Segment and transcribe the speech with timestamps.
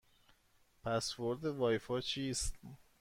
[0.83, 2.53] پسورد وای فای چیست؟